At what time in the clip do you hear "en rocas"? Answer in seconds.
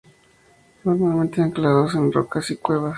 1.93-2.49